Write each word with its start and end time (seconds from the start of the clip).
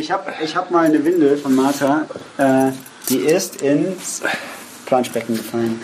ich 0.00 0.10
habe 0.10 0.32
ich 0.42 0.56
hab 0.56 0.70
mal 0.70 0.86
eine 0.86 1.04
Windel 1.04 1.36
von 1.36 1.54
Martha, 1.54 2.06
äh, 2.38 2.72
die 3.08 3.18
ist 3.18 3.62
ins 3.62 4.22
Planschbecken 4.86 5.36
gefallen. 5.36 5.80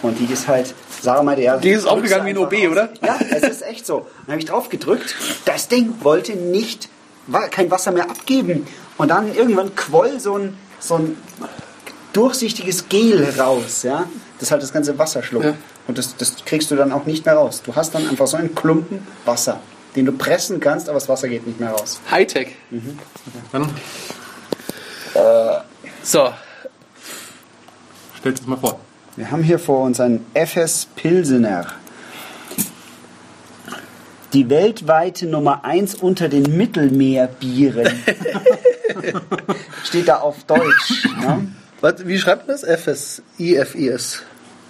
Und 0.00 0.18
die 0.18 0.32
ist 0.32 0.48
halt, 0.48 0.74
Sarah 1.00 1.22
meinte, 1.22 1.42
ja. 1.42 1.56
Die 1.58 1.70
ist 1.70 1.86
aufgegangen 1.86 2.26
wie 2.26 2.30
ein 2.30 2.38
OB, 2.38 2.70
oder? 2.70 2.88
Ja, 3.04 3.18
es 3.30 3.42
ist 3.44 3.62
echt 3.62 3.86
so. 3.86 4.06
Dann 4.26 4.32
habe 4.32 4.40
ich 4.40 4.46
drauf 4.46 4.68
gedrückt, 4.68 5.14
das 5.44 5.68
Ding 5.68 5.94
wollte 6.00 6.32
nicht, 6.32 6.88
kein 7.52 7.70
Wasser 7.70 7.92
mehr 7.92 8.10
abgeben. 8.10 8.66
Und 8.98 9.08
dann 9.08 9.32
irgendwann 9.32 9.76
quoll 9.76 10.18
so 10.18 10.38
ein, 10.38 10.56
so 10.80 10.96
ein 10.96 11.16
durchsichtiges 12.12 12.88
Gel 12.88 13.32
raus, 13.38 13.84
ja. 13.84 14.06
Das 14.40 14.50
halt 14.50 14.62
das 14.62 14.72
ganze 14.72 14.98
Wasser 14.98 15.22
schluckt. 15.22 15.44
Ja. 15.44 15.54
Und 15.86 15.98
das, 15.98 16.16
das 16.16 16.36
kriegst 16.44 16.70
du 16.70 16.76
dann 16.76 16.90
auch 16.90 17.06
nicht 17.06 17.24
mehr 17.26 17.34
raus. 17.34 17.62
Du 17.64 17.76
hast 17.76 17.94
dann 17.94 18.08
einfach 18.08 18.26
so 18.26 18.36
einen 18.36 18.54
Klumpen 18.54 19.06
Wasser, 19.24 19.60
den 19.96 20.06
du 20.06 20.12
pressen 20.12 20.60
kannst, 20.60 20.88
aber 20.88 20.98
das 20.98 21.08
Wasser 21.08 21.28
geht 21.28 21.46
nicht 21.46 21.60
mehr 21.60 21.70
raus. 21.70 22.00
Hightech. 22.10 22.48
Dann 23.52 23.68
So, 26.02 26.32
stellt 28.18 28.40
es 28.40 28.46
mal 28.46 28.56
vor. 28.56 28.80
Wir 29.16 29.30
haben 29.30 29.42
hier 29.42 29.58
vor 29.58 29.82
uns 29.84 30.00
einen 30.00 30.24
FS 30.34 30.88
Pilsener. 30.96 31.66
Die 34.32 34.48
weltweite 34.48 35.26
Nummer 35.26 35.64
1 35.66 35.96
unter 35.96 36.30
den 36.30 36.56
Mittelmeerbieren. 36.56 38.02
Steht 39.84 40.08
da 40.08 40.20
auf 40.20 40.44
Deutsch. 40.44 41.06
Ne? 41.20 41.48
was, 41.82 42.06
wie 42.06 42.18
schreibt 42.18 42.48
man 42.48 42.56
das? 42.58 42.64
FS, 42.64 43.22
IFIS. 43.38 44.22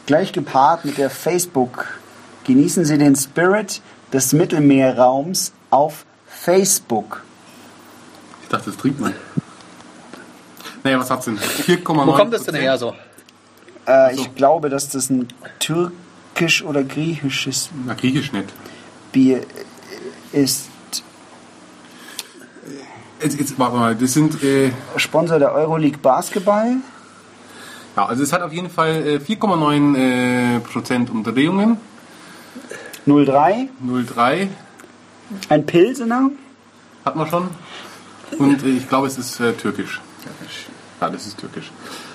Gleich 0.07 0.33
gepaart 0.33 0.85
mit 0.85 0.99
der 0.99 1.11
Facebook. 1.11 2.01
Genießen 2.45 2.85
Sie 2.85 2.99
den 2.99 3.15
Spirit 3.15 3.81
des 4.13 4.33
Mittelmeerraums 4.33 5.53
auf 5.71 6.05
Facebook. 6.27 7.23
Ich 8.43 8.49
dachte, 8.49 8.71
das 8.71 8.77
trinkt 8.77 9.01
man. 9.01 9.15
Naja, 10.85 10.99
was 10.99 11.11
hat's 11.11 11.25
denn? 11.27 11.39
4,9 11.39 12.07
Wo 12.07 12.13
kommt 12.13 12.33
das 12.33 12.45
denn 12.45 12.57
her 12.57 12.77
so? 12.79 12.95
Äh, 13.87 14.15
Ich 14.15 14.35
glaube, 14.35 14.69
dass 14.69 14.89
das 14.89 15.11
ein 15.11 15.29
türkisch 15.59 16.63
oder 16.65 16.83
griechisches 16.83 17.71
Na, 17.87 17.95
griechisch 17.95 18.33
nicht. 18.33 18.49
Bier 19.13 19.43
ist. 20.33 20.67
Jetzt, 23.23 23.39
jetzt, 23.39 23.59
warte 23.59 23.77
mal, 23.77 23.95
das 23.95 24.13
sind, 24.15 24.43
äh, 24.43 24.73
Sponsor 24.97 25.39
der 25.39 25.53
Euroleague 25.53 25.99
Basketball. 25.99 26.77
ja, 27.97 28.07
also 28.07 28.23
es 28.25 28.33
hat 28.33 28.43
auf 28.43 28.53
jeden 28.53 28.69
Fall 28.71 29.07
äh, 29.07 29.17
4,9 29.19 29.97
äh, 30.57 30.61
Prozent 30.61 31.09
Umdrehungen, 31.11 31.77
03. 33.07 33.69
0,3 33.85 34.49
Ein 35.49 35.67
Pilsener. 35.67 36.31
hat 37.05 37.17
man 37.17 37.27
schon. 37.29 37.49
Und 38.39 38.65
ich 38.65 38.89
glaube, 38.89 39.07
es 39.09 39.19
ist 39.19 39.41
äh, 39.41 39.53
türkisch. 39.53 40.01
Ja, 41.01 41.11
das 41.11 41.27
ist 41.27 41.39
türkisch. 41.39 41.71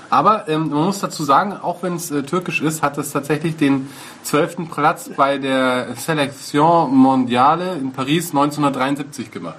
Aber 0.10 0.48
ähm, 0.48 0.70
man 0.70 0.86
muss 0.86 1.00
dazu 1.00 1.26
sagen, 1.26 1.52
auch 1.52 1.84
wenn 1.84 1.96
es 1.98 2.10
äh, 2.12 2.24
türkisch 2.24 2.62
ist, 2.62 2.82
hat 2.82 2.98
es 2.98 3.12
tatsächlich 3.12 3.58
den 3.58 3.90
12. 4.24 4.70
Platz 4.74 5.10
bei 5.16 5.38
der 5.38 5.96
Selection 5.98 6.96
Mondiale 6.96 7.74
in 7.76 7.92
Paris 7.92 8.30
1973 8.30 9.30
gemacht. 9.32 9.58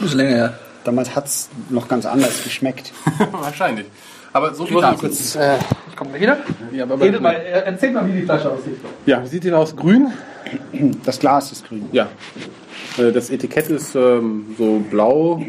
Bisschen 0.00 0.16
länger 0.18 0.30
her. 0.36 0.58
Damals 0.84 1.14
hat 1.14 1.26
es 1.26 1.50
noch 1.68 1.86
ganz 1.86 2.06
anders 2.06 2.42
geschmeckt. 2.42 2.92
Wahrscheinlich. 3.32 3.86
Aber 4.32 4.54
so 4.54 4.64
Ich 4.64 4.70
viel 4.70 4.80
dazu. 4.80 4.98
kurz. 5.00 5.36
Äh, 5.36 5.58
ich 5.92 5.96
komme 5.96 6.10
gleich 6.10 6.22
wieder. 6.22 6.38
Ja, 6.72 6.84
aber 6.84 7.00
Redet 7.00 7.20
mal, 7.20 7.34
äh, 7.34 7.64
erzählt 7.66 7.92
mal, 7.94 8.08
wie 8.08 8.12
die 8.20 8.22
Flasche 8.22 8.50
aussieht. 8.50 8.76
ja, 9.06 9.22
wie 9.22 9.28
sieht 9.28 9.44
die 9.44 9.52
aus? 9.52 9.76
Grün? 9.76 10.08
Das 11.04 11.18
Glas 11.20 11.52
ist 11.52 11.68
grün. 11.68 11.84
Ja. 11.92 12.08
Äh, 12.98 13.12
Das 13.12 13.30
Etikett 13.30 13.68
ist 13.68 13.94
ähm, 13.94 14.46
so 14.58 14.82
blau, 14.90 15.42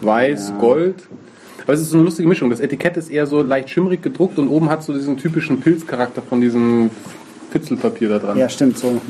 weiß, 0.00 0.52
gold. 0.58 0.96
Aber 1.64 1.74
es 1.74 1.80
ist 1.80 1.90
so 1.90 1.98
eine 1.98 2.04
lustige 2.06 2.28
Mischung. 2.28 2.50
Das 2.50 2.60
Etikett 2.60 2.96
ist 2.96 3.10
eher 3.10 3.26
so 3.26 3.42
leicht 3.42 3.70
schimmrig 3.70 4.02
gedruckt 4.02 4.38
und 4.38 4.48
oben 4.48 4.68
hat 4.70 4.82
so 4.82 4.92
diesen 4.92 5.16
typischen 5.16 5.60
Pilzcharakter 5.60 6.22
von 6.22 6.40
diesem 6.40 6.90
Fitzelpapier 7.52 8.08
da 8.08 8.18
dran. 8.18 8.38
Ja, 8.38 8.48
stimmt, 8.48 8.78
so 8.78 9.00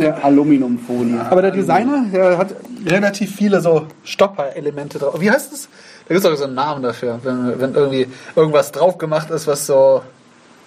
Ja. 0.00 0.14
Aluminiumfolie. 0.22 1.20
Aber 1.28 1.42
der 1.42 1.50
Designer, 1.50 2.06
der 2.12 2.38
hat 2.38 2.54
relativ 2.86 3.34
viele 3.34 3.60
so 3.60 3.86
Stopper-Elemente 4.04 4.98
drauf. 4.98 5.20
Wie 5.20 5.30
heißt 5.30 5.52
es? 5.52 5.68
Da 6.10 6.14
gibt 6.16 6.26
es 6.26 6.32
auch 6.32 6.36
so 6.36 6.44
einen 6.46 6.54
Namen 6.54 6.82
dafür, 6.82 7.20
wenn, 7.22 7.60
wenn 7.60 7.72
irgendwie 7.76 8.08
irgendwas 8.34 8.72
drauf 8.72 8.98
gemacht 8.98 9.30
ist, 9.30 9.46
was 9.46 9.64
so 9.64 10.02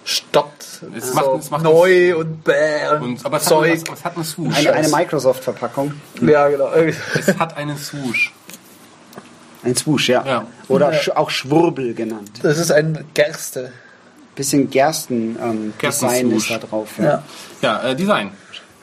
stoppt. 0.06 0.64
Es 0.96 1.10
so 1.10 1.16
macht- 1.16 1.40
es 1.40 1.52
macht 1.52 1.64
neu 1.66 2.16
und 2.16 2.46
bäh 2.46 2.88
und, 2.96 3.02
Und, 3.02 3.26
aber 3.26 3.38
es 3.38 3.44
Zeug. 3.44 3.72
hat, 3.78 3.90
eine, 3.90 3.98
es 3.98 4.06
hat 4.06 4.16
einen 4.16 4.24
Swoosh. 4.24 4.58
Eine, 4.60 4.72
eine 4.74 4.88
Microsoft-Verpackung. 4.88 5.92
ja, 6.22 6.48
genau. 6.48 6.70
Es 6.72 7.38
hat 7.38 7.58
einen 7.58 7.78
Swoosh. 7.78 8.32
Ein 9.66 9.76
Swoosh, 9.76 10.08
ja. 10.08 10.24
Ja. 10.26 10.48
Oder 10.70 10.94
Ja. 11.04 11.18
auch 11.18 11.30
Schwurbel 11.30 11.94
genannt. 11.94 12.32
Das 12.42 12.58
ist 12.58 12.72
ein 12.72 13.04
Gerste. 13.14 13.74
Bisschen 14.36 14.70
Gersten-Design 14.70 15.74
Gersten-Swoosh. 15.78 16.36
ist 16.38 16.52
da 16.52 16.68
drauf. 16.68 16.90
Ja. 17.00 17.04
Ja. 17.04 17.24
Ja, 17.62 17.84
äh, 17.90 17.96
Design. 17.98 18.32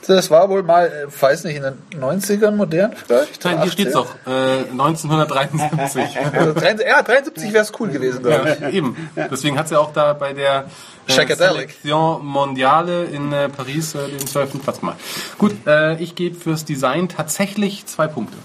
Das 0.07 0.31
war 0.31 0.49
wohl 0.49 0.63
mal, 0.63 0.87
äh, 0.87 1.21
weiß 1.21 1.43
nicht, 1.43 1.57
in 1.57 1.63
den 1.63 2.01
90ern 2.01 2.51
modern 2.51 2.93
vielleicht? 2.95 3.43
Nein, 3.43 3.61
hier 3.61 3.67
80er? 3.67 3.71
steht's 3.71 3.93
doch. 3.93 4.15
Äh, 4.25 4.69
1973. 4.71 6.17
Also 6.33 6.53
73, 6.53 6.87
ja, 6.87 7.01
73 7.01 7.53
wäre 7.53 7.63
es 7.63 7.71
cool 7.79 7.89
gewesen, 7.89 8.23
glaube 8.23 8.51
ich. 8.51 8.59
ja, 8.59 8.69
eben. 8.69 8.95
Deswegen 9.29 9.57
hat 9.59 9.67
sie 9.67 9.79
auch 9.79 9.93
da 9.93 10.13
bei 10.13 10.33
der 10.33 10.65
äh. 11.07 11.35
Selection 11.35 12.25
Mondiale 12.25 13.03
in 13.05 13.31
äh, 13.31 13.49
Paris 13.49 13.95
äh, 13.95 14.07
den 14.07 14.25
12. 14.25 14.61
Platz 14.63 14.79
gemacht. 14.79 14.97
Gut, 15.37 15.53
äh, 15.67 15.95
ich 16.01 16.15
gebe 16.15 16.35
fürs 16.35 16.65
Design 16.65 17.09
tatsächlich 17.09 17.85
zwei 17.85 18.07
Punkte. 18.07 18.37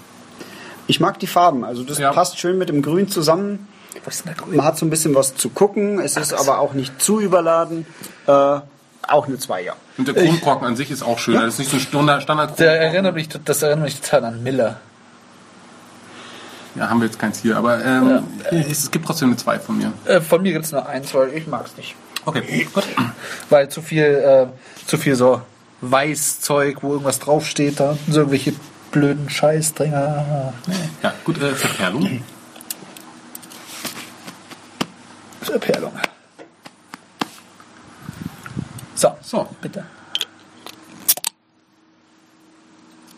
Ich 0.88 1.00
mag 1.00 1.18
die 1.18 1.26
Farben, 1.26 1.64
also 1.64 1.82
das 1.82 1.98
Ja. 1.98 2.12
passt 2.12 2.38
schön 2.38 2.58
mit 2.58 2.68
dem 2.68 2.82
Grün 2.82 3.08
zusammen. 3.08 3.66
Was 4.04 4.16
ist 4.16 4.26
denn 4.26 4.34
da 4.36 4.42
grün? 4.42 4.56
Man 4.56 4.64
hat 4.66 4.78
so 4.78 4.86
ein 4.86 4.90
bisschen 4.90 5.14
was 5.14 5.34
zu 5.34 5.48
gucken, 5.50 6.00
es 6.00 6.16
ist 6.16 6.32
aber 6.32 6.60
auch 6.60 6.74
nicht 6.74 7.00
zu 7.00 7.18
überladen. 7.20 7.86
Äh, 8.26 8.60
auch 9.08 9.26
eine 9.26 9.38
2, 9.38 9.62
ja. 9.62 9.74
Und 9.98 10.08
der 10.08 10.14
Kronkorken 10.14 10.66
an 10.66 10.76
sich 10.76 10.90
ist 10.90 11.02
auch 11.02 11.18
schön. 11.18 11.34
Das 11.34 11.54
ist 11.54 11.58
nicht 11.58 11.70
so 11.70 11.76
ein 11.76 11.80
Standard 11.80 12.22
Standard 12.22 12.58
Der 12.58 12.80
erinnert 12.80 13.14
mich, 13.14 13.28
das 13.28 13.62
erinnert 13.62 13.84
mich 13.84 14.00
total 14.00 14.24
an 14.26 14.42
Miller. 14.42 14.80
Ja, 16.74 16.90
haben 16.90 17.00
wir 17.00 17.06
jetzt 17.06 17.18
keins 17.18 17.40
hier, 17.40 17.56
aber 17.56 17.82
ähm, 17.84 18.24
es 18.50 18.90
gibt 18.90 19.06
trotzdem 19.06 19.28
eine 19.28 19.36
2 19.36 19.58
von 19.60 19.78
mir. 19.78 19.92
Äh, 20.04 20.20
von 20.20 20.42
mir 20.42 20.52
gibt 20.52 20.66
es 20.66 20.72
nur 20.72 20.86
eins, 20.86 21.14
weil 21.14 21.32
ich 21.32 21.46
mag 21.46 21.66
es 21.66 21.76
nicht. 21.76 21.94
Okay, 22.26 22.66
gut. 22.72 22.84
Weil 23.48 23.68
zu 23.68 23.80
viel, 23.80 24.02
äh, 24.02 24.46
zu 24.86 24.98
viel 24.98 25.14
so 25.14 25.40
Weißzeug, 25.80 26.82
wo 26.82 26.92
irgendwas 26.92 27.18
draufsteht, 27.18 27.80
da 27.80 27.96
so 28.08 28.20
irgendwelche 28.20 28.52
blöden 28.90 29.30
Scheißdringer. 29.30 30.52
Ja, 31.02 31.14
gut, 31.24 31.40
äh, 31.40 31.54
Verperlung. 31.54 32.22
Verperlung. 35.40 35.92
So, 38.96 39.08
So, 39.22 39.46
bitte. 39.60 39.84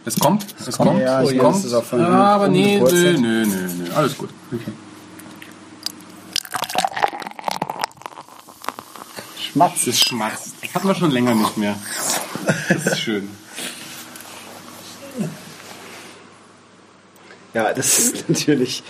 es 0.04 0.18
kommt, 0.18 0.46
es 0.66 0.76
kommt, 0.76 1.00
Ja, 1.00 1.22
es 1.22 1.28
kommt. 1.38 1.42
weiß, 1.42 1.56
es 1.58 1.64
ist 1.66 1.74
auch 1.74 1.84
von- 1.84 2.00
Ja, 2.00 2.08
aber 2.08 2.44
von 2.46 2.52
nee, 2.52 2.80
nö, 2.80 3.12
nö, 3.18 3.46
nö, 3.46 3.68
nö, 3.68 3.92
alles 3.94 4.16
gut. 4.18 4.30
Schmatz. 9.38 9.72
Das 9.80 9.86
ist 9.88 10.04
Schmatz. 10.04 10.52
Das 10.62 10.74
hatten 10.74 10.88
wir 10.88 10.94
schon 10.94 11.10
länger 11.10 11.34
nicht 11.34 11.56
mehr. 11.56 11.76
Das 12.68 12.86
ist 12.86 13.00
schön. 13.00 13.28
Ja, 17.54 17.72
das 17.72 17.98
ist 17.98 18.28
natürlich 18.28 18.82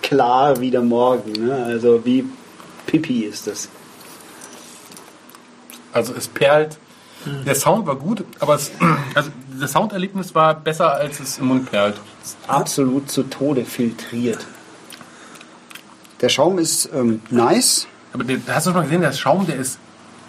klar 0.00 0.58
wie 0.58 0.70
der 0.70 0.80
Morgen. 0.80 1.32
Ne? 1.46 1.54
Also 1.66 2.04
wie 2.06 2.24
Pipi 2.86 3.20
ist 3.24 3.46
das. 3.46 3.68
Also 5.96 6.14
es 6.14 6.28
perlt. 6.28 6.78
Der 7.44 7.56
Sound 7.56 7.86
war 7.86 7.96
gut, 7.96 8.24
aber 8.38 8.54
es, 8.54 8.70
also 9.14 9.30
das 9.58 9.72
Sounderlebnis 9.72 10.34
war 10.34 10.54
besser, 10.54 10.92
als 10.94 11.18
es 11.18 11.38
im 11.38 11.46
Mund 11.46 11.70
perlt. 11.70 11.96
Absolut 12.46 13.10
zu 13.10 13.24
Tode 13.24 13.64
filtriert. 13.64 14.46
Der 16.20 16.28
Schaum 16.28 16.58
ist 16.58 16.88
ähm, 16.94 17.20
nice. 17.30 17.86
Aber 18.12 18.24
der, 18.24 18.38
hast 18.48 18.66
du 18.66 18.70
schon 18.70 18.78
mal 18.78 18.84
gesehen, 18.84 19.00
der 19.00 19.12
Schaum, 19.12 19.46
der 19.46 19.56
ist 19.56 19.78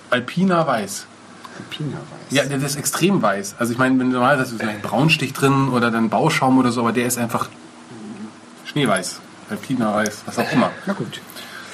alpiner 0.10 0.66
weiß. 0.66 1.06
Pina-Weiß. 1.70 2.00
Ja, 2.30 2.44
der, 2.44 2.60
der 2.60 2.68
ist 2.68 2.76
extrem 2.76 3.22
weiß. 3.22 3.56
Also 3.58 3.74
ich 3.74 3.80
meine, 3.80 4.00
wenn 4.00 4.12
du 4.12 4.18
normal 4.18 4.38
hast, 4.38 4.52
ist 4.52 4.62
ein 4.62 4.82
Braunstich 4.82 5.34
drin 5.34 5.70
oder 5.70 5.92
dann 5.92 6.10
Bauschaum 6.10 6.58
oder 6.60 6.72
so, 6.72 6.82
aber 6.82 6.92
der 6.92 7.08
ist 7.08 7.18
einfach 7.18 7.50
schneeweiß, 8.66 9.20
alpiner 9.50 9.94
weiß, 9.94 10.24
was 10.26 10.38
auch 10.38 10.52
immer. 10.52 10.72
Na 10.86 10.94
gut. 10.94 11.20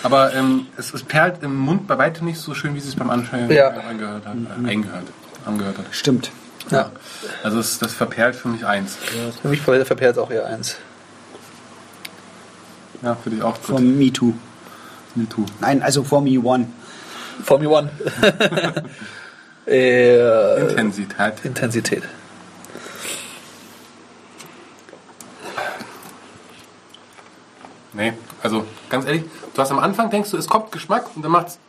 Aber 0.04 0.34
ähm, 0.34 0.68
es, 0.78 0.94
es 0.94 1.04
perlt 1.04 1.42
im 1.44 1.56
Mund 1.56 1.88
bei 1.88 1.98
weitem 1.98 2.28
nicht 2.28 2.40
so 2.40 2.54
schön, 2.54 2.76
wie 2.76 2.80
es 2.80 2.96
beim 2.96 3.10
Anschein 3.10 3.50
Ja. 3.50 3.70
angehört 3.70 4.26
hat. 4.26 4.36
Äh, 4.36 4.70
eingehört, 4.70 5.06
angehört 5.46 5.78
hat. 5.78 5.86
Stimmt. 5.92 6.32
Ja. 6.70 6.92
Also 7.44 7.60
es, 7.60 7.80
das 7.80 7.94
verperlt 7.94 8.36
für 8.36 8.48
mich 8.50 8.66
eins. 8.66 8.98
Für 9.42 9.48
mich 9.48 9.62
verperlt 9.62 10.18
auch 10.18 10.30
eher 10.32 10.46
eins. 10.48 10.78
Ja, 13.02 13.16
für 13.22 13.30
dich 13.30 13.42
auch 13.42 13.56
gut. 13.56 13.66
Vom 13.66 13.98
Me 13.98 14.12
Too. 14.12 14.34
Me 15.16 15.28
too. 15.30 15.46
Nein, 15.60 15.84
also 15.84 16.04
vor 16.04 16.22
Me 16.22 16.40
One. 16.40 16.68
Formula 17.44 17.80
One. 17.80 17.90
äh, 19.68 20.70
Intensität. 20.70 21.34
Intensität. 21.44 22.04
Nee, 27.94 28.14
also 28.42 28.66
ganz 28.90 29.06
ehrlich, 29.06 29.24
du 29.54 29.62
hast 29.62 29.72
am 29.72 29.80
Anfang 29.80 30.10
denkst 30.10 30.32
du, 30.32 30.38
es 30.38 30.48
kommt 30.48 30.72
Geschmack 30.72 31.06
und 31.16 31.22
dann 31.24 31.32
macht's 31.32 31.60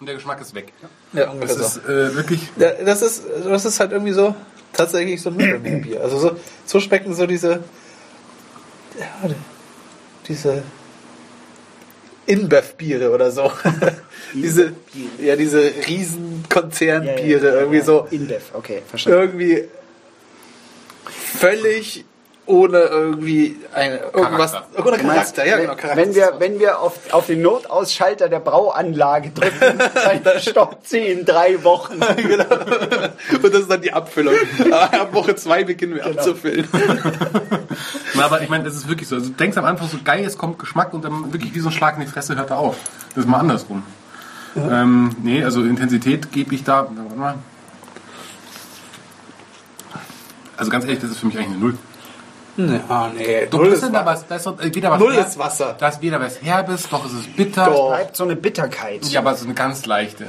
und 0.00 0.06
der 0.06 0.14
Geschmack 0.14 0.40
ist 0.40 0.54
weg. 0.54 0.72
Ja, 1.12 1.30
ungefähr 1.30 1.56
Das 1.56 1.74
so. 1.74 1.80
ist 1.80 1.88
äh, 1.88 2.14
wirklich. 2.16 2.48
Ja, 2.56 2.72
das 2.84 3.02
ist, 3.02 3.22
das 3.44 3.64
ist 3.66 3.80
halt 3.80 3.92
irgendwie 3.92 4.12
so 4.12 4.34
tatsächlich 4.72 5.20
so 5.20 5.28
ein 5.30 5.36
Mittelmeerbier. 5.36 6.00
Also 6.02 6.18
so, 6.18 6.36
so 6.64 6.80
schmecken 6.80 7.14
so 7.14 7.26
diese, 7.26 7.62
ja, 8.98 9.30
diese 10.26 10.62
InBev-Biere 12.26 13.10
oder 13.10 13.30
so. 13.30 13.50
diese, 14.34 14.72
ja, 15.18 15.36
diese 15.36 15.70
riesen 15.86 16.44
Konzernbiere 16.48 17.48
irgendwie 17.60 17.80
so 17.80 18.06
InBev, 18.10 18.54
okay, 18.54 18.82
verstanden. 18.88 19.18
irgendwie 19.18 19.68
völlig 21.04 22.04
ohne 22.50 22.78
irgendwie 22.78 23.56
eine, 23.72 23.98
irgendwas, 24.12 24.52
Charakter. 24.52 24.86
ohne 24.86 24.98
Du 24.98 25.06
meinst, 25.06 25.36
Charakter, 25.36 25.46
ja, 25.46 25.54
wenn, 25.54 25.62
genau, 25.62 25.74
Charakter. 25.76 25.96
wenn 25.96 26.14
wir, 26.14 26.32
wenn 26.38 26.60
wir 26.60 26.80
auf, 26.80 27.12
auf 27.12 27.26
den 27.26 27.42
Notausschalter 27.42 28.28
der 28.28 28.40
Brauanlage 28.40 29.30
drücken, 29.30 29.78
dann 30.24 30.40
stoppt 30.40 30.88
sie 30.88 30.98
in 30.98 31.24
drei 31.24 31.62
Wochen. 31.64 32.00
genau. 32.16 32.44
Und 33.42 33.54
das 33.54 33.60
ist 33.62 33.70
dann 33.70 33.80
die 33.80 33.92
Abfüllung. 33.92 34.34
Ab 34.70 35.14
Woche 35.14 35.36
zwei 35.36 35.64
beginnen 35.64 35.94
wir 35.94 36.06
abzufüllen. 36.06 36.68
Na, 38.14 38.24
aber 38.24 38.42
ich 38.42 38.48
meine, 38.48 38.64
das 38.64 38.74
ist 38.74 38.88
wirklich 38.88 39.08
so. 39.08 39.14
Also, 39.16 39.28
du 39.28 39.34
denkst 39.34 39.56
am 39.56 39.64
Anfang 39.64 39.88
so 39.88 39.98
geil, 40.04 40.24
es 40.24 40.36
kommt 40.36 40.58
Geschmack 40.58 40.92
und 40.92 41.04
dann 41.04 41.32
wirklich 41.32 41.54
wie 41.54 41.60
so 41.60 41.68
ein 41.68 41.72
Schlag 41.72 41.96
in 41.96 42.02
die 42.02 42.08
Fresse 42.08 42.36
hört 42.36 42.50
er 42.50 42.58
auf. 42.58 42.76
Das 43.14 43.24
ist 43.24 43.30
mal 43.30 43.38
andersrum. 43.38 43.84
Ähm, 44.56 45.14
nee, 45.22 45.44
also 45.44 45.62
Intensität 45.62 46.32
gebe 46.32 46.54
ich 46.54 46.64
da. 46.64 46.88
warte 46.88 47.16
mal. 47.16 47.34
Also 50.56 50.70
ganz 50.70 50.84
ehrlich, 50.84 51.00
das 51.00 51.12
ist 51.12 51.18
für 51.18 51.26
mich 51.26 51.38
eigentlich 51.38 51.52
eine 51.52 51.58
Null. 51.58 51.78
Ja, 52.68 53.10
nee, 53.16 53.46
Doch, 53.50 53.58
null 53.58 53.70
das 53.70 53.78
ist 53.78 53.84
ist 53.84 53.94
da 53.94 54.06
was, 54.06 54.26
da 54.26 54.36
ist 54.36 54.46
doch 54.46 54.56
weder 54.62 54.90
was 54.90 54.98
Null 55.00 55.14
Herb- 55.14 55.26
ist 55.28 55.38
Wasser. 55.38 55.76
Da 55.78 55.88
ist 55.88 56.02
weder 56.02 56.20
was 56.20 56.42
Herbes, 56.42 56.90
noch 56.90 57.04
ist 57.06 57.12
es 57.12 57.26
bitter. 57.28 57.66
Doch. 57.66 57.88
Bleibt 57.88 58.16
so 58.16 58.24
eine 58.24 58.36
Bitterkeit. 58.36 59.04
Ja, 59.06 59.20
aber 59.20 59.34
so 59.34 59.44
eine 59.44 59.54
ganz 59.54 59.86
leichte. 59.86 60.26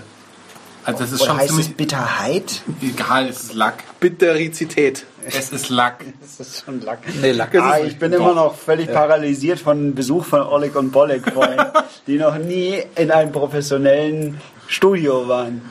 Also 0.84 1.02
das 1.04 1.12
ist 1.12 1.22
Oder 1.22 1.30
schon 1.32 1.38
heißt 1.38 1.50
es 1.52 1.56
ziemlich 1.58 1.76
Bitterheit? 1.78 2.62
egal, 2.82 3.28
es 3.28 3.44
ist 3.44 3.54
Lack. 3.54 3.84
Bitterizität. 4.00 5.06
Es 5.28 5.52
ist 5.52 5.70
Lack. 5.70 6.04
Das 6.38 6.48
ist 6.48 6.66
schon 6.66 6.82
Lack. 6.82 7.00
Nee, 7.22 7.32
Lack 7.34 7.54
ist 7.54 7.62
ah, 7.62 7.78
es 7.80 7.88
ich 7.90 8.00
bin 8.00 8.12
Doch. 8.12 8.20
immer 8.20 8.34
noch 8.34 8.56
völlig 8.56 8.92
paralysiert 8.92 9.60
von 9.60 9.94
Besuch 9.94 10.26
von 10.26 10.42
Oleg 10.42 10.76
und 10.76 10.92
Bolek 10.92 11.32
vorhin, 11.32 11.60
die 12.08 12.18
noch 12.18 12.38
nie 12.38 12.82
in 12.96 13.12
einem 13.12 13.32
professionellen 13.32 14.42
Studio 14.68 15.28
waren. 15.28 15.62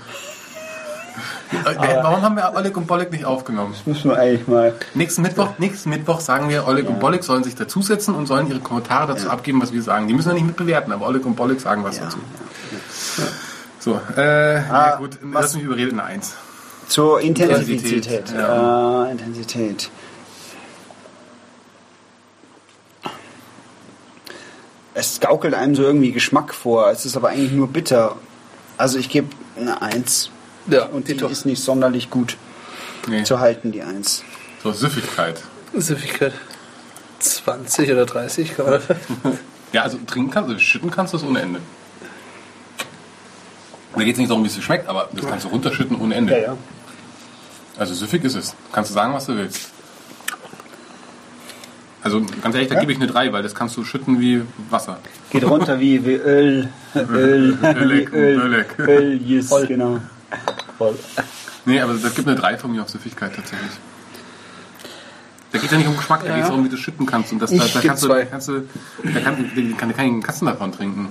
Äh, 1.52 1.97
Warum 2.02 2.23
haben 2.23 2.37
wir 2.37 2.52
Oleg 2.55 2.76
und 2.76 2.87
Bolek 2.87 3.11
nicht 3.11 3.25
aufgenommen? 3.25 3.75
Müssen 3.85 4.11
wir 4.11 4.19
eigentlich 4.19 4.47
mal. 4.47 4.75
Nächsten 4.94 5.23
Mittwoch, 5.23 5.50
nächsten 5.58 5.91
Mittwoch 5.91 6.20
sagen 6.20 6.49
wir, 6.49 6.67
Oleg 6.69 6.88
und 6.88 7.00
Bolek 7.00 7.25
sollen 7.25 7.43
sich 7.43 7.55
dazusetzen 7.56 8.14
und 8.14 8.26
sollen 8.26 8.49
ihre 8.49 8.61
Kommentare 8.61 9.12
dazu 9.12 9.29
abgeben, 9.31 9.61
was 9.61 9.73
wir 9.73 9.82
sagen. 9.82 10.06
Die 10.06 10.14
müssen 10.14 10.29
wir 10.29 10.35
nicht 10.35 10.47
mit 10.47 10.56
bewerten, 10.56 10.93
aber 10.93 11.06
Oleg 11.08 11.26
und 11.26 11.35
Bolek 11.35 11.61
sagen 11.61 11.82
was 11.82 11.97
Ja. 11.99 12.05
dazu. 12.05 12.19
So, 13.81 14.00
äh, 14.17 14.56
ja 14.56 14.70
Ah, 14.70 14.97
gut, 14.97 15.19
was- 15.23 15.43
lass 15.43 15.55
mich 15.55 15.64
überreden, 15.64 15.99
eine 15.99 16.05
Eins. 16.08 16.35
Zur 16.87 17.20
Intensität. 17.20 17.69
Intensität, 17.69 18.32
ja. 18.37 19.06
Äh, 19.06 19.11
Intensität. 19.12 19.91
Es 24.94 25.20
gaukelt 25.20 25.55
einem 25.55 25.75
so 25.75 25.82
irgendwie 25.82 26.12
Geschmack 26.12 26.52
vor. 26.55 26.91
Es 26.91 27.06
ist 27.06 27.17
aber 27.17 27.29
eigentlich 27.31 27.52
nur 27.52 27.69
bitter. 27.69 28.17
Also 28.76 28.99
ich 28.99 29.08
gebe 29.08 29.29
eine 29.58 29.81
Eins. 29.82 30.31
Ja, 30.68 30.84
Und 30.84 31.08
die 31.08 31.12
Tito. 31.14 31.28
ist 31.28 31.46
nicht 31.46 31.62
sonderlich 31.62 32.10
gut 32.10 32.36
Nee. 33.06 33.22
zu 33.24 33.40
halten, 33.40 33.72
die 33.72 33.82
Eins. 33.82 34.22
So, 34.62 34.72
Süffigkeit. 34.72 35.40
Süffigkeit. 35.74 36.32
20 37.20 37.90
oder 37.92 38.06
30, 38.06 38.56
kann 38.56 38.66
man 38.66 38.74
das? 38.74 38.96
Ja, 39.72 39.82
also 39.82 39.98
trinken 40.04 40.32
kannst 40.32 40.50
du, 40.50 40.58
schütten 40.58 40.90
kannst 40.90 41.12
du 41.12 41.16
es 41.18 41.22
ohne 41.22 41.40
Ende. 41.42 41.60
Da 43.94 44.02
geht 44.02 44.14
es 44.14 44.18
nicht 44.18 44.28
darum, 44.28 44.42
wie 44.42 44.48
es 44.48 44.60
schmeckt, 44.62 44.88
aber 44.88 45.08
das 45.12 45.24
kannst 45.26 45.44
du 45.44 45.48
runterschütten 45.50 45.96
ohne 46.00 46.14
Ende. 46.16 46.56
Also 47.78 47.94
süffig 47.94 48.24
ist 48.24 48.34
es. 48.34 48.54
Kannst 48.72 48.90
du 48.90 48.94
sagen, 48.94 49.14
was 49.14 49.26
du 49.26 49.36
willst. 49.36 49.70
Also 52.02 52.20
ganz 52.42 52.54
ehrlich, 52.54 52.68
da 52.68 52.74
Ja? 52.74 52.80
gebe 52.80 52.92
ich 52.92 52.98
eine 52.98 53.06
3, 53.06 53.32
weil 53.32 53.42
das 53.44 53.54
kannst 53.54 53.76
du 53.76 53.84
schütten 53.84 54.20
wie 54.20 54.42
Wasser. 54.70 54.98
Geht 55.30 55.44
runter 55.44 55.78
wie, 55.78 56.04
wie 56.04 56.14
Öl. 56.14 56.68
Öl. 56.96 57.56
Ölek, 57.62 58.12
wie 58.12 58.16
Öl. 58.16 58.40
Ölek. 58.40 58.78
Öl, 58.78 59.22
yes, 59.22 59.50
genau. 59.68 60.00
Voll. 60.80 60.94
Nee, 61.66 61.78
aber 61.82 61.92
das 61.92 62.14
gibt 62.14 62.26
eine 62.26 62.38
3 62.38 62.56
von 62.56 62.72
mir 62.72 62.80
auf 62.80 62.88
Süffigkeit 62.88 63.36
tatsächlich. 63.36 63.70
Da 65.52 65.58
geht 65.58 65.66
es 65.66 65.72
ja 65.72 65.76
nicht 65.76 65.88
um 65.88 65.96
Geschmack, 65.98 66.22
da 66.24 66.32
geht 66.34 66.42
es 66.44 66.48
darum, 66.48 66.64
wie 66.64 66.70
du 66.70 66.78
schütten 66.78 67.04
kannst. 67.04 67.32
Und 67.34 67.42
das, 67.42 67.50
da, 67.50 67.56
Ich 67.62 67.72
da 67.74 67.80
geb 67.80 67.88
kannst 67.90 68.02
du, 68.04 68.08
da 68.08 68.24
kannst 68.24 68.48
du, 68.48 68.52
da 69.04 69.20
kann, 69.20 69.36
da 69.54 69.76
kann, 69.76 69.88
da 69.90 69.94
kann 69.94 70.22
Kasten 70.22 70.46
davon 70.46 70.72
trinken. 70.72 71.08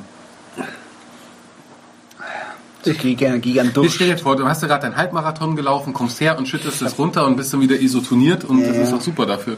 Ich 2.83 2.97
gehe 2.97 3.13
gerne 3.13 3.39
gigant 3.39 3.67
Jetzt 3.67 3.75
durch. 3.77 3.93
stell 3.93 4.07
dir 4.07 4.17
vor, 4.17 4.35
du 4.37 4.47
hast 4.47 4.63
ja 4.63 4.67
gerade 4.67 4.81
deinen 4.87 4.95
Halbmarathon 4.95 5.55
gelaufen, 5.55 5.93
kommst 5.93 6.19
her 6.19 6.35
und 6.39 6.47
schüttest 6.47 6.81
das 6.81 6.97
runter 6.97 7.27
und 7.27 7.35
bist 7.35 7.53
dann 7.53 7.61
wieder 7.61 7.79
isotoniert 7.79 8.43
und 8.45 8.65
das 8.65 8.75
Ja. 8.75 8.81
ist 8.83 8.91
doch 8.93 9.01
super 9.01 9.27
dafür. 9.27 9.57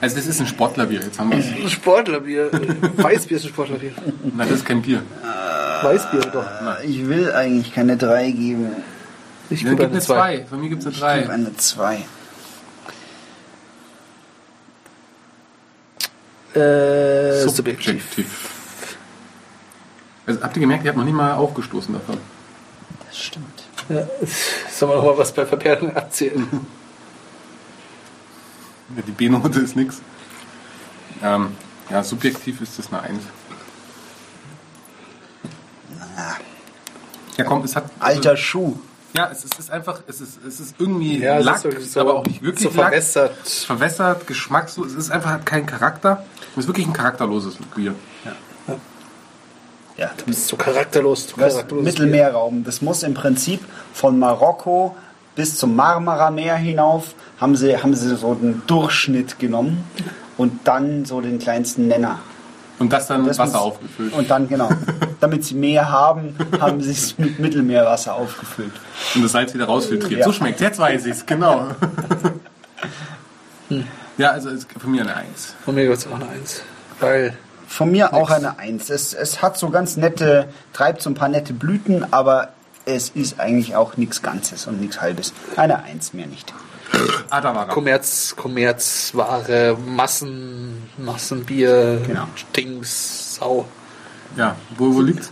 Also 0.00 0.14
das 0.14 0.26
ist 0.28 0.38
ein 0.40 0.46
Sportlerbier, 0.46 1.00
jetzt 1.00 1.18
haben 1.18 1.32
wir 1.32 1.38
es. 1.38 1.46
Ein 1.46 1.68
Sportlerbier. 1.68 2.50
Weißbier 2.98 3.36
ist 3.38 3.46
ein 3.46 3.48
Sportlerbier. 3.48 3.90
Nein, 4.22 4.48
das 4.48 4.58
ist 4.58 4.64
kein 4.64 4.80
Bier. 4.80 5.02
Weißbier 5.82 6.20
doch. 6.32 6.44
Ich 6.84 7.08
will 7.08 7.32
eigentlich 7.32 7.74
keine 7.74 7.96
3 7.96 8.30
geben. 8.30 8.68
Ich 9.50 9.60
gebe 9.60 9.70
gibt 9.70 9.82
eine 9.82 9.92
eine 9.92 10.00
2. 10.00 10.36
2. 10.38 10.46
Von 10.46 10.60
mir 10.60 10.68
gibt 10.68 10.84
es 10.84 10.86
eine 10.86 10.94
Ich 10.94 11.00
gebe 11.00 11.26
3. 11.26 11.32
eine 11.32 11.56
2. 11.56 12.04
Äh, 16.54 17.48
subjektiv. 17.48 17.86
Subjektiv. 17.86 18.48
Also 20.26 20.42
habt 20.42 20.56
ihr 20.56 20.60
gemerkt, 20.60 20.84
ihr 20.84 20.90
habt 20.90 20.98
noch 20.98 21.04
nicht 21.04 21.14
mal 21.14 21.34
aufgestoßen 21.34 21.94
davon. 21.94 22.18
Das 23.06 23.18
stimmt. 23.18 23.64
Ja. 23.88 24.06
Sollen 24.70 24.92
wir 24.92 24.96
noch 24.96 25.04
mal 25.04 25.18
was 25.18 25.32
bei 25.32 25.46
Verperrung 25.46 25.94
erzählen? 25.94 26.46
Ja, 28.96 29.02
Die 29.06 29.12
B-Note 29.12 29.60
ist 29.60 29.76
nix. 29.76 30.02
Ähm, 31.22 31.56
ja, 31.88 32.02
subjektiv 32.02 32.60
ist 32.60 32.78
das 32.78 32.92
eine 32.92 33.02
1. 33.02 33.22
Ja 37.36 37.44
komm, 37.44 37.62
es 37.62 37.76
hat... 37.76 37.84
Alter 38.00 38.36
Schuh. 38.36 38.76
Ja, 39.18 39.28
es 39.32 39.44
ist, 39.44 39.54
es 39.54 39.58
ist 39.66 39.70
einfach, 39.72 40.00
es 40.06 40.20
ist, 40.20 40.38
es 40.46 40.60
ist 40.60 40.74
irgendwie 40.78 41.18
Ja, 41.18 41.38
es 41.40 41.44
Lack, 41.44 41.64
ist 41.64 41.92
so- 41.92 42.00
aber 42.00 42.14
auch 42.14 42.24
nicht 42.24 42.40
wirklich 42.40 42.70
so 42.70 42.76
Lack. 42.78 42.90
verwässert. 42.90 43.36
Verwässert, 43.66 44.26
geschmackslos, 44.28 44.88
es 44.92 44.94
ist 44.94 45.10
einfach 45.10 45.30
hat 45.30 45.44
keinen 45.44 45.66
Charakter. 45.66 46.24
Es 46.52 46.58
ist 46.58 46.66
wirklich 46.68 46.86
ein 46.86 46.92
charakterloses 46.92 47.56
Bier. 47.74 47.94
Ja, 49.96 50.10
Du 50.16 50.26
bist 50.26 50.46
so 50.46 50.56
charakterlos. 50.56 51.26
Du 51.26 51.40
das 51.40 51.54
charakterloses 51.54 51.84
Mittelmeerraum. 51.98 52.62
Das 52.62 52.80
muss 52.82 53.02
im 53.02 53.14
Prinzip 53.14 53.60
von 53.92 54.18
Marokko 54.20 54.96
bis 55.34 55.56
zum 55.58 55.74
Marmara-Meer 55.74 56.54
hinauf, 56.56 57.14
haben 57.40 57.56
sie, 57.56 57.76
haben 57.76 57.94
sie 57.96 58.14
so 58.16 58.34
den 58.34 58.62
Durchschnitt 58.68 59.38
genommen 59.40 59.84
und 60.36 60.60
dann 60.68 61.04
so 61.04 61.20
den 61.20 61.38
kleinsten 61.40 61.88
Nenner. 61.88 62.20
Und 62.78 62.92
das 62.92 63.06
dann 63.08 63.26
Das 63.26 63.38
Wasser 63.38 63.52
muss- 63.58 63.62
aufgefüllt. 63.62 64.12
Und 64.12 64.30
dann, 64.30 64.48
genau, 64.48 64.68
damit 65.20 65.44
sie 65.44 65.54
mehr 65.54 65.90
haben, 65.90 66.36
haben 66.60 66.80
sie 66.80 66.92
es 66.92 67.18
mit 67.18 67.38
Mittelmeerwasser 67.38 68.14
aufgefüllt. 68.14 68.72
Und 69.14 69.22
das 69.22 69.32
Salz 69.32 69.52
wieder 69.54 69.64
rausfiltriert. 69.66 70.20
Ja. 70.20 70.24
So 70.26 70.32
schmeckt 70.32 70.60
Jetzt 70.60 70.78
weiß 70.78 71.06
ich's, 71.06 71.26
genau. 71.26 71.68
ja, 74.18 74.30
also 74.30 74.50
es 74.50 74.66
von 74.78 74.90
mir 74.90 75.02
eine 75.02 75.16
Eins. 75.16 75.54
Von 75.64 75.74
mir 75.74 75.84
gibt 75.86 75.98
es 75.98 76.06
auch 76.06 76.14
eine 76.14 76.28
1. 76.28 76.62
Weil 77.00 77.36
Von 77.66 77.90
mir 77.90 78.14
auch 78.14 78.30
eine 78.30 78.58
Eins. 78.58 78.90
Es, 78.90 79.12
es 79.14 79.42
hat 79.42 79.58
so 79.58 79.70
ganz 79.70 79.96
nette, 79.96 80.48
treibt 80.72 81.02
so 81.02 81.10
ein 81.10 81.14
paar 81.14 81.28
nette 81.28 81.52
Blüten, 81.52 82.12
aber 82.12 82.48
es 82.86 83.10
ist 83.10 83.38
eigentlich 83.40 83.76
auch 83.76 83.96
nichts 83.96 84.22
Ganzes 84.22 84.66
und 84.66 84.80
nichts 84.80 85.00
Halbes. 85.00 85.32
Eine 85.56 85.82
Eins 85.82 86.14
mehr 86.14 86.26
nicht. 86.26 86.52
Ah, 87.30 87.40
da 87.40 87.54
war 87.54 87.68
er. 87.68 87.74
Kommerz, 87.74 88.34
Kommerzware, 88.36 89.76
Massen, 89.86 90.88
Massenbier, 90.96 92.00
Genau. 92.06 92.26
Dings, 92.56 93.36
Sau. 93.36 93.66
Ja, 94.36 94.56
wo, 94.76 94.94
wo 94.94 95.00
liegt's? 95.02 95.30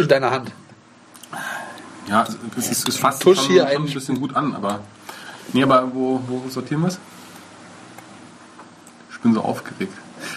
In 0.00 0.08
deiner 0.08 0.30
Hand. 0.30 0.52
Ja, 2.08 2.26
es 2.58 2.68
ist, 2.70 2.88
es 2.88 2.96
fasst 2.96 3.22
Tusch 3.22 3.38
schon, 3.38 3.46
hier 3.48 3.68
schon 3.68 3.86
ein- 3.86 3.92
bisschen 3.92 4.18
gut 4.20 4.34
an, 4.34 4.54
aber. 4.54 4.80
Nee, 5.52 5.62
aber 5.62 5.88
wo, 5.94 6.20
wo 6.26 6.48
sortieren 6.48 6.82
wir's? 6.82 6.98
Ich 9.12 9.18
bin 9.20 9.34
so 9.34 9.42
aufgeregt. 9.42 9.92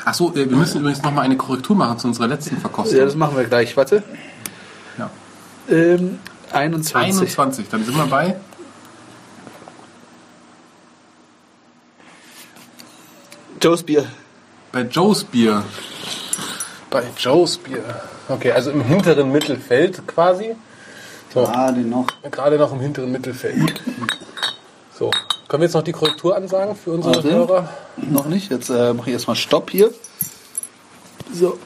Ach 0.06 0.14
so, 0.14 0.32
äh, 0.34 0.50
wir 0.50 0.58
müssen 0.58 0.82
übrigens 0.82 1.02
noch 1.02 1.12
mal 1.12 1.22
eine 1.22 1.38
Korrektur 1.38 1.76
machen 1.76 2.00
zu 2.00 2.08
unserer 2.08 2.28
letzten 2.28 2.58
Verkostung. 2.58 2.98
Ja, 2.98 3.06
das 3.06 3.16
machen 3.16 3.36
wir 3.38 3.46
gleich. 3.46 3.76
Warte. 3.78 4.04
Ja. 4.98 5.10
Ähm, 5.70 6.20
21. 6.52 6.96
21, 6.96 7.70
dann 7.70 7.84
sind 7.86 7.96
wir 7.96 8.06
bei. 8.08 8.36
Joe's 13.64 13.82
Bier. 13.82 14.06
Bei 14.74 14.82
Joe's 14.82 15.24
Bier. 15.24 15.64
Bei 16.90 17.02
Joe's 17.18 17.58
Bier. 17.58 17.82
Okay, 18.28 18.52
also 18.52 18.72
im 18.72 18.82
hinteren 18.82 19.32
Mittelfeld 19.32 20.06
quasi. 20.06 20.58
So, 21.34 21.44
Gerade 21.44 21.80
noch. 21.80 22.08
gerade 22.30 22.58
noch 22.58 22.74
im 22.74 22.82
hinteren 22.82 23.14
Mittelfeld. 23.14 23.82
So, 25.00 25.12
können 25.48 25.62
wir 25.62 25.68
jetzt 25.68 25.76
noch 25.76 25.82
die 25.82 25.94
Korrektur 25.94 26.36
ansagen 26.36 26.76
für 26.76 26.92
unsere 26.92 27.16
Warte. 27.16 27.32
Hörer? 27.32 27.70
Noch 27.96 28.26
nicht. 28.26 28.52
Jetzt 28.52 28.70
äh, 28.70 28.94
mache 28.94 29.10
ich 29.10 29.14
erstmal 29.14 29.38
Stopp 29.38 29.70
hier. 29.72 29.94
So, 31.32 31.58